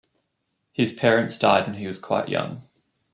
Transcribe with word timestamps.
His 0.73 0.91
parents 0.91 1.37
died 1.37 1.67
when 1.67 1.75
he 1.75 1.85
was 1.85 1.99
quite 1.99 2.27
young. 2.27 2.63